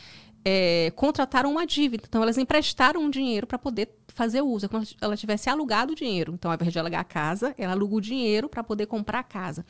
[0.44, 2.04] é, contrataram uma dívida.
[2.08, 4.66] Então, elas emprestaram um dinheiro para poder fazer uso.
[4.66, 6.34] É como se ela tivesse alugado o dinheiro.
[6.34, 9.24] Então, ao invés de alugar a casa, ela aluga o dinheiro para poder comprar a
[9.24, 9.66] casa.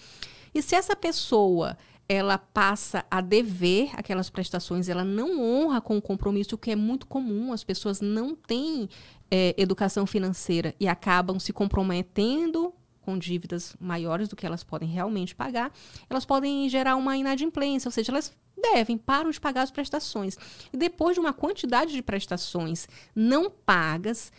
[0.54, 6.02] E se essa pessoa ela passa a dever aquelas prestações, ela não honra com o
[6.02, 7.54] compromisso, o que é muito comum.
[7.54, 8.90] As pessoas não têm
[9.32, 15.36] é, educação financeira e acabam se comprometendo com dívidas maiores do que elas podem realmente
[15.36, 15.72] pagar,
[16.10, 20.38] elas podem gerar uma inadimplência, ou seja, elas devem, param de pagar as prestações.
[20.72, 24.32] E depois de uma quantidade de prestações não pagas,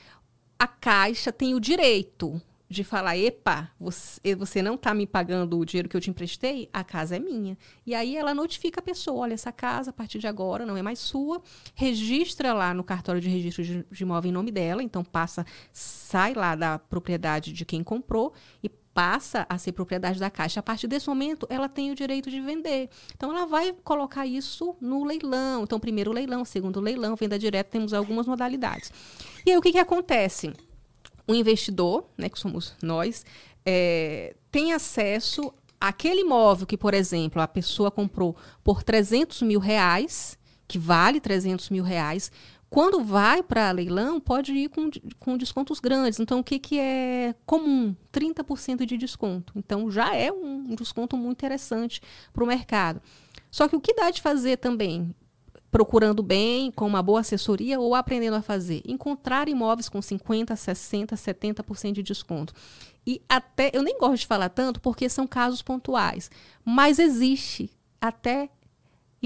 [0.58, 2.40] a Caixa tem o direito
[2.74, 6.68] de falar, epa, você, você não está me pagando o dinheiro que eu te emprestei,
[6.72, 7.56] a casa é minha.
[7.86, 10.82] E aí ela notifica a pessoa, olha, essa casa, a partir de agora, não é
[10.82, 11.40] mais sua,
[11.74, 16.34] registra lá no cartório de registro de, de imóvel em nome dela, então passa, sai
[16.34, 18.32] lá da propriedade de quem comprou
[18.62, 20.60] e passa a ser propriedade da Caixa.
[20.60, 22.88] A partir desse momento, ela tem o direito de vender.
[23.14, 25.64] Então, ela vai colocar isso no leilão.
[25.64, 28.92] Então, primeiro leilão, segundo leilão, venda direta, temos algumas modalidades.
[29.44, 30.52] E aí, o que, que acontece?
[31.26, 33.24] O investidor, né, que somos nós,
[33.64, 40.38] é, tem acesso àquele imóvel que, por exemplo, a pessoa comprou por 300 mil reais,
[40.68, 42.30] que vale 300 mil reais,
[42.74, 46.18] quando vai para leilão, pode ir com, com descontos grandes.
[46.18, 47.94] Então, o que, que é comum?
[48.12, 49.52] 30% de desconto.
[49.54, 53.00] Então, já é um, um desconto muito interessante para o mercado.
[53.48, 55.14] Só que o que dá de fazer também?
[55.74, 58.80] Procurando bem, com uma boa assessoria ou aprendendo a fazer?
[58.86, 62.54] Encontrar imóveis com 50%, 60%, 70% de desconto.
[63.04, 66.30] E até, eu nem gosto de falar tanto porque são casos pontuais,
[66.64, 67.68] mas existe
[68.00, 68.50] até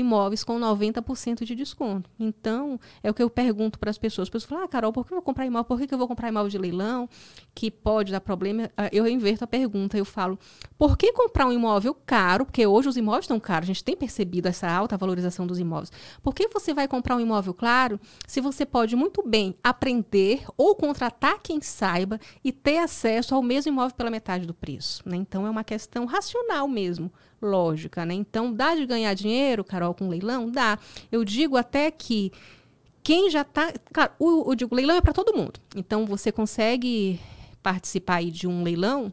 [0.00, 2.10] imóveis com 90% de desconto.
[2.18, 4.26] Então, é o que eu pergunto para as pessoas.
[4.26, 5.64] As pessoas falam, ah, Carol, por que eu vou comprar imóvel?
[5.64, 7.08] Por que eu vou comprar imóvel de leilão?
[7.54, 8.70] Que pode dar problema.
[8.76, 9.98] Ah, eu inverto a pergunta.
[9.98, 10.38] Eu falo,
[10.76, 12.44] por que comprar um imóvel caro?
[12.44, 13.66] Porque hoje os imóveis estão caros.
[13.66, 15.90] A gente tem percebido essa alta valorização dos imóveis.
[16.22, 20.74] Por que você vai comprar um imóvel claro se você pode muito bem aprender ou
[20.74, 25.02] contratar quem saiba e ter acesso ao mesmo imóvel pela metade do preço?
[25.08, 25.16] Né?
[25.16, 28.14] Então, é uma questão racional mesmo lógica, né?
[28.14, 30.50] Então, dá de ganhar dinheiro, Carol, com leilão?
[30.50, 30.78] Dá.
[31.10, 32.32] Eu digo até que
[33.02, 33.72] quem já está.
[33.92, 35.60] Claro, o, o, digo, leilão é para todo mundo.
[35.74, 37.20] Então, você consegue
[37.62, 39.12] participar aí de um leilão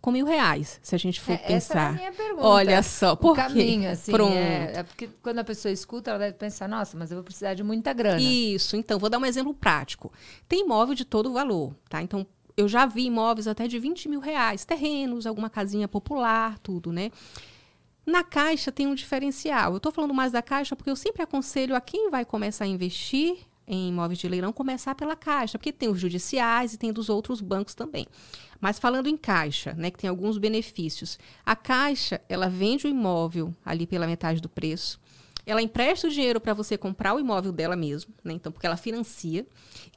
[0.00, 1.54] com mil reais, se a gente for é, pensar.
[1.56, 2.46] Essa é a minha pergunta.
[2.46, 4.32] Olha só, por o caminho, assim, Pronto.
[4.32, 7.54] É, é, porque quando a pessoa escuta, ela deve pensar, nossa, mas eu vou precisar
[7.54, 8.20] de muita grana.
[8.20, 10.12] Isso, então, vou dar um exemplo prático.
[10.48, 12.00] Tem imóvel de todo valor, tá?
[12.00, 12.26] Então,
[12.58, 17.12] eu já vi imóveis até de 20 mil reais, terrenos, alguma casinha popular, tudo, né?
[18.04, 19.70] Na Caixa tem um diferencial.
[19.70, 22.66] Eu estou falando mais da Caixa porque eu sempre aconselho a quem vai começar a
[22.66, 27.08] investir em imóveis de leilão começar pela Caixa, porque tem os judiciais e tem dos
[27.08, 28.08] outros bancos também.
[28.60, 31.16] Mas falando em Caixa, né, que tem alguns benefícios.
[31.46, 34.98] A Caixa, ela vende o imóvel ali pela metade do preço
[35.48, 38.34] ela empresta o dinheiro para você comprar o imóvel dela mesmo, né?
[38.34, 39.46] Então, porque ela financia.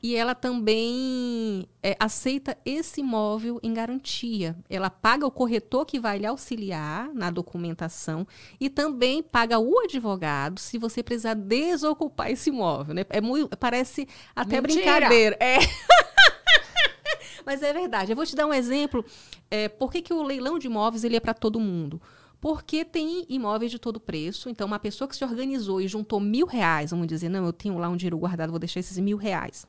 [0.02, 4.56] E ela também é, aceita esse imóvel em garantia.
[4.70, 8.26] Ela paga o corretor que vai lhe auxiliar na documentação
[8.62, 13.06] e também paga o advogado se você precisar desocupar esse imóvel, né?
[13.10, 14.82] É muito, parece até Mentira.
[14.82, 15.38] brincadeira.
[15.38, 15.58] É.
[17.46, 18.14] Mas é verdade.
[18.14, 19.04] Eu vou te dar um exemplo.
[19.50, 22.02] É, por que, que o leilão de imóveis ele é para todo mundo?
[22.42, 24.50] Porque tem imóveis de todo preço.
[24.50, 27.78] Então, uma pessoa que se organizou e juntou mil reais, vamos dizer, não, eu tenho
[27.78, 29.68] lá um dinheiro guardado, vou deixar esses mil reais.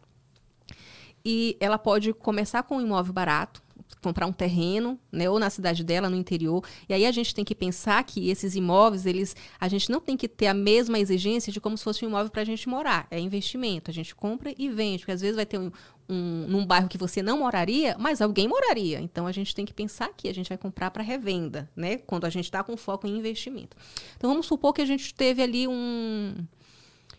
[1.22, 3.62] E ela pode começar com um imóvel barato,
[4.00, 6.64] comprar um terreno, né, ou na cidade dela, no interior.
[6.88, 10.16] E aí a gente tem que pensar que esses imóveis, eles, a gente não tem
[10.16, 13.06] que ter a mesma exigência de como se fosse um imóvel para a gente morar.
[13.10, 15.70] É investimento, a gente compra e vende, porque às vezes vai ter um,
[16.08, 19.00] um, num bairro que você não moraria, mas alguém moraria.
[19.00, 21.98] Então a gente tem que pensar que a gente vai comprar para revenda, né?
[21.98, 23.76] Quando a gente está com foco em investimento.
[24.16, 26.34] Então vamos supor que a gente teve ali um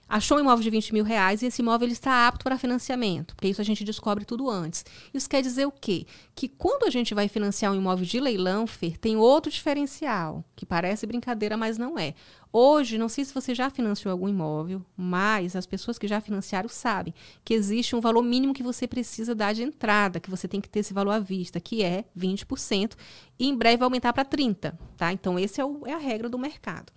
[0.08, 3.36] achou um imóvel de 20 mil reais e esse imóvel ele está apto para financiamento,
[3.36, 4.86] porque isso a gente descobre tudo antes.
[5.13, 6.06] Isso quer dizer o quê?
[6.36, 10.66] Que quando a gente vai financiar um imóvel de leilão, Fer, tem outro diferencial, que
[10.66, 12.13] parece brincadeira, mas não é.
[12.56, 16.70] Hoje, não sei se você já financiou algum imóvel, mas as pessoas que já financiaram
[16.70, 17.12] sabem
[17.44, 20.70] que existe um valor mínimo que você precisa dar de entrada, que você tem que
[20.70, 22.94] ter esse valor à vista, que é 20%,
[23.39, 24.78] e em breve vai aumentar para 30%.
[24.96, 25.12] Tá?
[25.12, 26.94] Então, essa é, é a regra do mercado.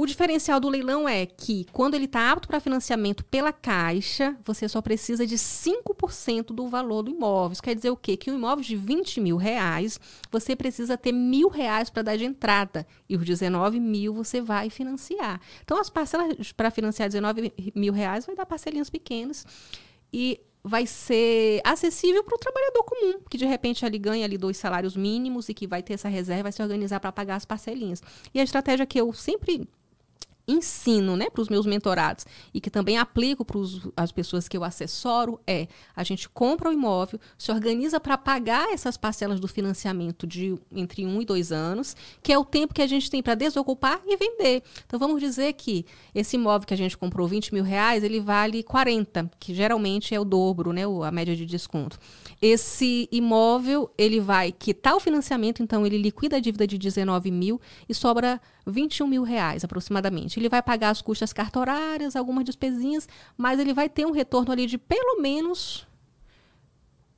[0.00, 4.66] O diferencial do leilão é que, quando ele está apto para financiamento pela Caixa, você
[4.66, 7.52] só precisa de 5% do valor do imóvel.
[7.52, 8.16] Isso quer dizer o quê?
[8.16, 10.00] Que um imóvel de 20 mil reais,
[10.32, 12.86] você precisa ter mil reais para dar de entrada.
[13.10, 15.38] E os 19 mil você vai financiar.
[15.62, 19.46] Então, as parcelas para financiar 19 mil reais vai dar parcelinhas pequenas.
[20.10, 24.56] E vai ser acessível para o trabalhador comum, que de repente ali ganha ali dois
[24.56, 28.02] salários mínimos e que vai ter essa reserva, vai se organizar para pagar as parcelinhas.
[28.32, 29.68] E a estratégia que eu sempre
[30.50, 33.58] ensino né, para os meus mentorados e que também aplico para
[33.96, 38.72] as pessoas que eu assessoro é a gente compra o imóvel, se organiza para pagar
[38.72, 42.82] essas parcelas do financiamento de entre um e dois anos, que é o tempo que
[42.82, 44.62] a gente tem para desocupar e vender.
[44.86, 45.84] Então vamos dizer que
[46.14, 50.20] esse imóvel que a gente comprou 20 mil reais, ele vale 40, que geralmente é
[50.20, 51.98] o dobro, né, a média de desconto.
[52.40, 57.60] Esse imóvel ele vai quitar o financiamento, então ele liquida a dívida de 19 mil
[57.88, 60.38] e sobra 21 mil reais aproximadamente.
[60.38, 64.66] Ele vai pagar as custas cartorárias, algumas despesinhas, mas ele vai ter um retorno ali
[64.66, 65.86] de pelo menos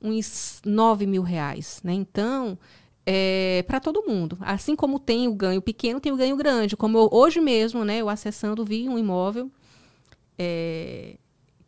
[0.01, 1.79] uns 9 mil reais.
[1.83, 1.93] Né?
[1.93, 2.57] Então,
[3.05, 4.37] é, para todo mundo.
[4.41, 6.75] Assim como tem o ganho pequeno, tem o ganho grande.
[6.75, 9.51] Como eu, hoje mesmo, né, eu acessando, vi um imóvel
[10.37, 11.17] é,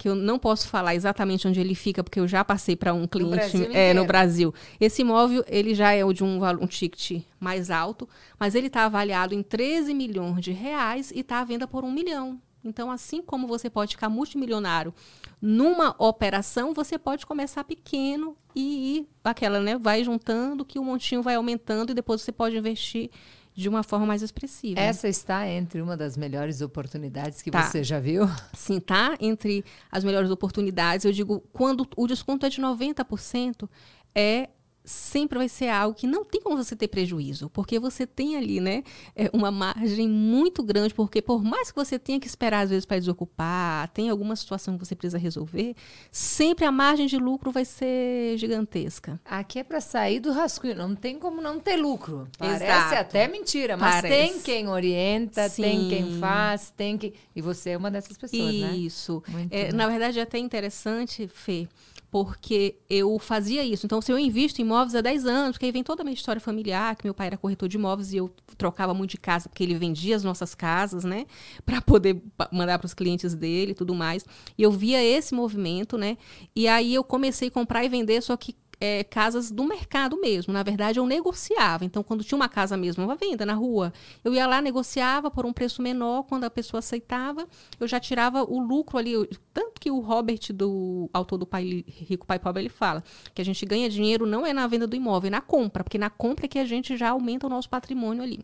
[0.05, 3.07] que eu não posso falar exatamente onde ele fica, porque eu já passei para um
[3.07, 4.53] cliente Brasil é, no Brasil.
[4.79, 8.07] Esse imóvel, ele já é o de um, um ticket mais alto,
[8.39, 11.91] mas ele está avaliado em 13 milhões de reais e está à venda por um
[11.91, 12.39] milhão.
[12.63, 14.93] Então, assim como você pode ficar multimilionário
[15.41, 19.75] numa operação, você pode começar pequeno e ir aquela, né?
[19.75, 23.09] Vai juntando que o montinho vai aumentando e depois você pode investir
[23.55, 24.79] de uma forma mais expressiva.
[24.79, 27.63] Essa está entre uma das melhores oportunidades que Tá.
[27.63, 28.25] você já viu.
[28.53, 29.15] Sim, tá?
[29.19, 33.69] Entre as melhores oportunidades, eu digo, quando o desconto é de 90%,
[34.13, 34.49] é
[34.85, 38.59] sempre vai ser algo que não tem como você ter prejuízo, porque você tem ali,
[38.59, 38.83] né,
[39.15, 42.85] é, uma margem muito grande, porque por mais que você tenha que esperar às vezes
[42.85, 45.75] para desocupar, tem alguma situação que você precisa resolver,
[46.11, 49.19] sempre a margem de lucro vai ser gigantesca.
[49.25, 52.27] Aqui é para sair do rascunho, não tem como não ter lucro.
[52.37, 52.93] Parece Exato.
[52.95, 54.31] até mentira, mas Parece.
[54.31, 56.19] tem quem orienta, tem quem Sim.
[56.19, 57.13] faz, tem quem.
[57.35, 58.75] E você é uma dessas pessoas, né?
[58.75, 59.23] Isso.
[59.49, 61.67] É, na verdade, é até interessante, Fê,
[62.11, 63.85] porque eu fazia isso.
[63.85, 66.13] Então, se eu invisto em imóveis há 10 anos, porque aí vem toda a minha
[66.13, 69.47] história familiar, que meu pai era corretor de imóveis e eu trocava muito de casa,
[69.47, 71.25] porque ele vendia as nossas casas, né,
[71.65, 74.25] para poder mandar para os clientes dele e tudo mais.
[74.57, 76.17] E eu via esse movimento, né,
[76.55, 80.53] e aí eu comecei a comprar e vender, só que é, casas do mercado mesmo.
[80.53, 81.85] Na verdade, eu negociava.
[81.85, 85.45] Então, quando tinha uma casa mesmo, uma venda na rua, eu ia lá, negociava por
[85.45, 86.23] um preço menor.
[86.23, 87.47] Quando a pessoa aceitava,
[87.79, 89.13] eu já tirava o lucro ali.
[89.53, 93.45] Tanto que o Robert, do autor do Pai Rico, Pai Pobre, ele fala que a
[93.45, 95.83] gente ganha dinheiro não é na venda do imóvel, é na compra.
[95.83, 98.39] Porque na compra é que a gente já aumenta o nosso patrimônio ali.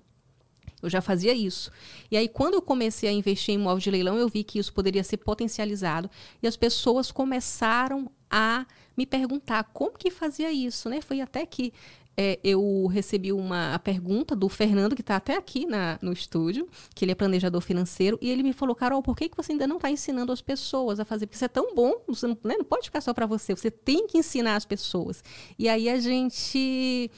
[0.81, 1.71] Eu já fazia isso.
[2.09, 4.73] E aí, quando eu comecei a investir em imóvel de leilão, eu vi que isso
[4.73, 6.09] poderia ser potencializado.
[6.41, 8.65] E as pessoas começaram a
[8.97, 11.01] me perguntar como que fazia isso, né?
[11.01, 11.73] Foi até que
[12.17, 17.05] é, eu recebi uma pergunta do Fernando, que está até aqui na, no estúdio, que
[17.05, 19.77] ele é planejador financeiro, e ele me falou, Carol, por que, que você ainda não
[19.77, 21.25] está ensinando as pessoas a fazer?
[21.25, 23.71] Porque isso é tão bom, você não, né, não pode ficar só para você, você
[23.71, 25.23] tem que ensinar as pessoas.
[25.57, 27.09] E aí a gente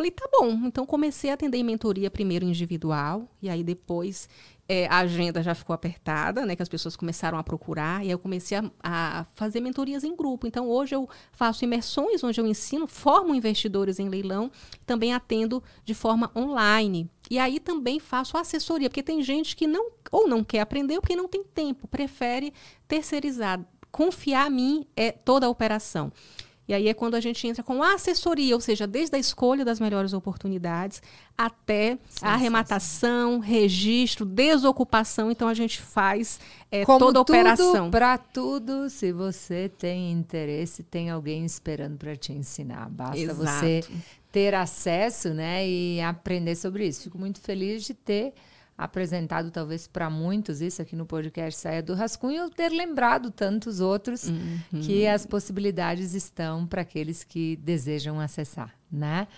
[0.00, 0.52] Falei, tá bom.
[0.64, 4.30] Então comecei a atender em mentoria primeiro individual, e aí depois
[4.66, 6.56] é, a agenda já ficou apertada, né?
[6.56, 10.16] Que as pessoas começaram a procurar, e aí eu comecei a, a fazer mentorias em
[10.16, 10.46] grupo.
[10.46, 14.50] Então hoje eu faço imersões onde eu ensino, formo investidores em leilão,
[14.86, 17.06] também atendo de forma online.
[17.30, 21.02] E aí também faço assessoria, porque tem gente que não ou não quer aprender ou
[21.02, 22.54] porque não tem tempo, prefere
[22.88, 23.60] terceirizar.
[23.92, 26.10] Confiar a mim é toda a operação.
[26.70, 29.64] E aí é quando a gente entra com a assessoria, ou seja, desde a escolha
[29.64, 31.02] das melhores oportunidades
[31.36, 35.32] até a arrematação, registro, desocupação.
[35.32, 36.38] Então a gente faz
[36.70, 37.90] é, toda a operação.
[37.90, 42.88] Para tudo, se você tem interesse, tem alguém esperando para te ensinar.
[42.88, 43.40] Basta Exato.
[43.40, 43.84] você
[44.30, 47.02] ter acesso, né, e aprender sobre isso.
[47.02, 48.32] Fico muito feliz de ter
[48.84, 53.78] apresentado talvez para muitos isso aqui no podcast Saia do Rascunho, ou ter lembrado tantos
[53.80, 54.80] outros Uhum.
[54.82, 59.28] que as possibilidades estão para aqueles que desejam acessar, né?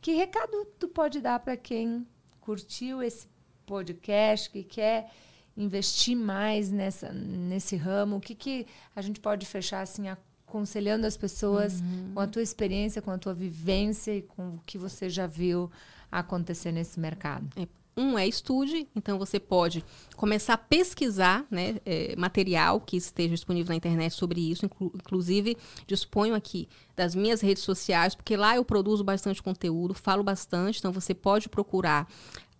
[0.00, 2.06] Que recado tu pode dar para quem
[2.40, 3.26] curtiu esse
[3.66, 5.10] podcast, que quer
[5.56, 8.16] investir mais nessa, nesse ramo?
[8.16, 8.66] O que, que
[8.96, 11.82] a gente pode fechar assim, aconselhando as pessoas
[12.14, 15.70] com a tua experiência, com a tua vivência e com o que você já viu
[16.12, 17.48] acontecer nesse mercado?
[17.94, 19.84] Um é estude, então você pode
[20.16, 24.64] começar a pesquisar né, é, material que esteja disponível na internet sobre isso.
[24.64, 30.22] Inclu inclusive, disponho aqui das minhas redes sociais, porque lá eu produzo bastante conteúdo, falo
[30.22, 32.08] bastante, então você pode procurar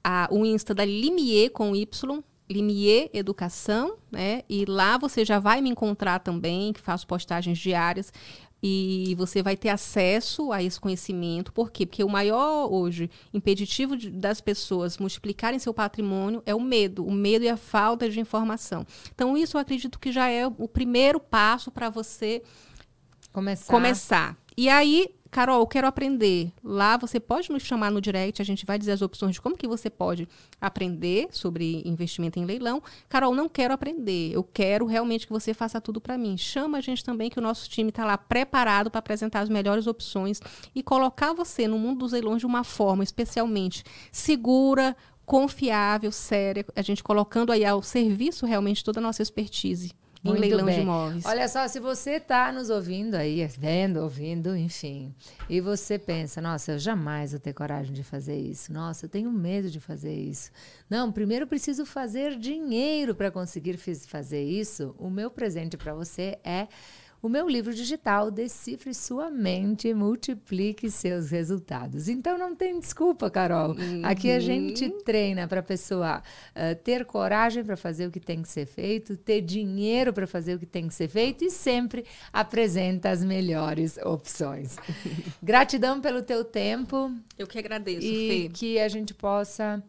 [0.05, 4.43] a, o Insta da Limier com Y, Limier Educação, né?
[4.49, 8.12] E lá você já vai me encontrar também, que faço postagens diárias.
[8.62, 11.53] E você vai ter acesso a esse conhecimento.
[11.53, 11.85] Por quê?
[11.85, 17.11] Porque o maior hoje impeditivo de, das pessoas multiplicarem seu patrimônio é o medo, o
[17.11, 18.87] medo e a falta de informação.
[19.12, 22.42] Então, isso eu acredito que já é o primeiro passo para você
[23.33, 23.72] Começar.
[23.72, 24.37] começar.
[24.57, 26.53] E aí, Carol, eu quero aprender.
[26.62, 29.57] Lá você pode nos chamar no direct, a gente vai dizer as opções de como
[29.57, 30.29] que você pode
[30.61, 32.83] aprender sobre investimento em leilão.
[33.09, 34.31] Carol, não quero aprender.
[34.31, 36.37] Eu quero realmente que você faça tudo para mim.
[36.37, 39.87] Chama a gente também que o nosso time está lá preparado para apresentar as melhores
[39.87, 40.38] opções
[40.75, 46.83] e colocar você no mundo dos leilões de uma forma especialmente segura, confiável, séria, a
[46.83, 50.77] gente colocando aí ao serviço realmente toda a nossa expertise em Muito leilão bem.
[50.77, 51.25] de imóveis.
[51.27, 55.13] Olha só, se você está nos ouvindo aí, vendo, ouvindo, enfim,
[55.49, 58.73] e você pensa, nossa, eu jamais vou ter coragem de fazer isso.
[58.73, 60.51] Nossa, eu tenho medo de fazer isso.
[60.89, 64.95] Não, primeiro eu preciso fazer dinheiro para conseguir fazer isso.
[64.97, 66.68] O meu presente para você é
[67.23, 72.09] o meu livro digital Decifre Sua Mente e Multiplique Seus Resultados.
[72.09, 73.77] Então não tem desculpa, Carol.
[73.77, 74.03] Uhum.
[74.03, 78.43] Aqui a gente treina para a pessoa uh, ter coragem para fazer o que tem
[78.43, 82.05] que ser feito, ter dinheiro para fazer o que tem que ser feito e sempre
[82.33, 84.77] apresenta as melhores opções.
[85.41, 87.14] Gratidão pelo teu tempo.
[87.39, 88.49] Eu que agradeço, e Fê.
[88.53, 89.81] que a gente possa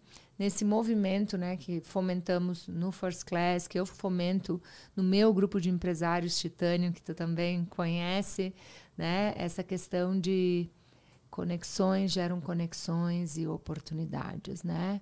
[0.43, 4.61] nesse movimento né, que fomentamos no First Class, que eu fomento
[4.93, 8.53] no meu grupo de empresários Titânio, que tu também conhece,
[8.97, 10.69] né, essa questão de
[11.31, 14.99] conexões geram conexões e oportunidades, né?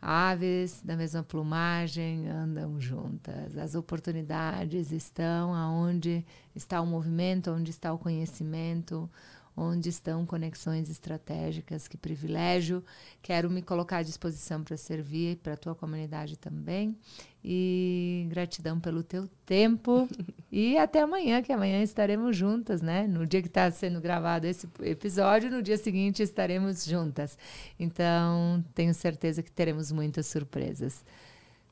[0.00, 3.58] Aves da mesma plumagem andam juntas.
[3.58, 6.24] As oportunidades estão aonde
[6.54, 9.10] está o movimento, onde está o conhecimento,
[9.56, 11.88] onde estão conexões estratégicas.
[11.88, 12.84] Que privilégio.
[13.22, 16.96] Quero me colocar à disposição para servir para a tua comunidade também.
[17.42, 20.08] E gratidão pelo teu tempo.
[20.52, 23.06] e até amanhã, que amanhã estaremos juntas, né?
[23.06, 27.38] No dia que está sendo gravado esse episódio, no dia seguinte estaremos juntas.
[27.78, 31.04] Então, tenho certeza que teremos muitas surpresas.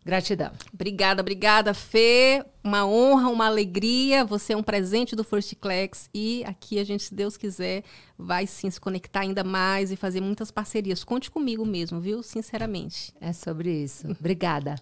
[0.05, 0.53] Gratidão.
[0.73, 2.45] Obrigada, obrigada, Fê.
[2.63, 4.25] Uma honra, uma alegria.
[4.25, 7.83] Você é um presente do First Class e aqui a gente, se Deus quiser,
[8.19, 11.05] vai sim se conectar ainda mais e fazer muitas parcerias.
[11.05, 12.23] Conte comigo mesmo, viu?
[12.23, 13.15] Sinceramente.
[13.21, 14.07] É sobre isso.
[14.11, 14.77] Obrigada.